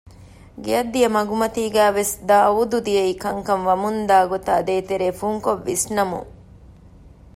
ގެއަށް 0.63 0.91
ދިޔަ 0.93 1.09
މަގުމަތީގައިވެސް 1.15 2.13
ދާއޫދު 2.27 2.77
ދިޔައީ 2.85 3.13
ކަންކަން 3.23 3.63
ވަމުންދާ 3.69 4.17
ގޮތާ 4.31 4.53
ދޭތެރޭ 4.67 5.07
ފުންކޮށް 5.19 5.63
ވިސްނަމުން 5.67 6.29